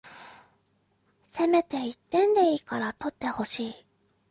[1.29, 3.85] せめて一点でいいから取ってほしい